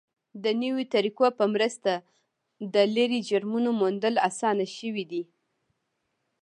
د 0.43 0.45
نویو 0.61 0.83
طریقو 0.93 1.25
په 1.39 1.45
مرسته 1.53 1.91
د 2.73 2.75
لرې 2.95 3.19
جرمونو 3.29 3.69
موندل 3.79 4.15
اسانه 4.29 4.65
شوي 4.77 5.05
دي. 5.11 5.23